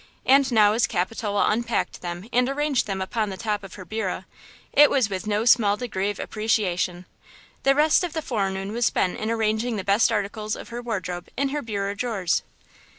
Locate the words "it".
4.73-4.89